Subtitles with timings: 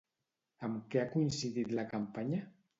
[0.67, 2.45] Amb què ha coincidit la campanya?